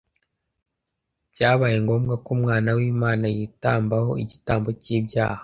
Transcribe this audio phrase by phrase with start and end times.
[1.33, 5.39] byabaye ngombwa ko umwana w’Imana yitambaho igitambo cy’ibyaha.